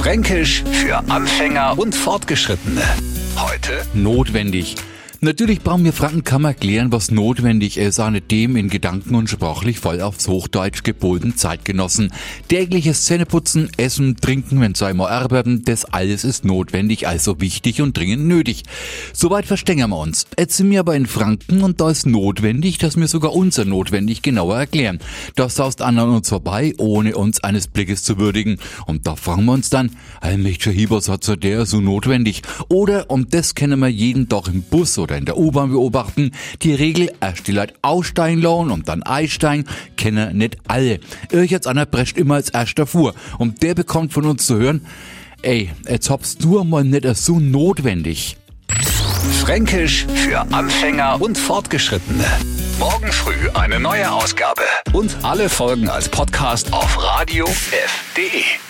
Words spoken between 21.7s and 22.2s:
da ist